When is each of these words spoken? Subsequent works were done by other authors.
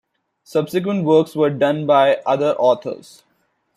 Subsequent 0.43 1.05
works 1.05 1.35
were 1.35 1.51
done 1.51 1.85
by 1.85 2.23
other 2.25 2.55
authors. 2.57 3.21